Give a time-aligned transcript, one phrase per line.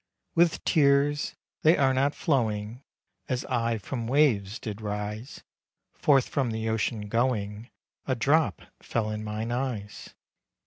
[0.33, 2.81] "With tears they are not flowing.
[3.29, 5.43] As I from waves did rise,
[5.93, 7.69] Forth from the ocean going,
[8.07, 10.15] A drop fell in mine eyes."